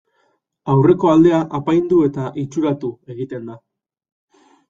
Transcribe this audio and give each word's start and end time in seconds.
Aurreko 0.75 1.11
aldea 1.15 1.41
apaindu 1.59 1.99
eta 2.09 2.31
itxuratu 2.45 2.91
egiten 3.17 3.45
da. 3.53 3.61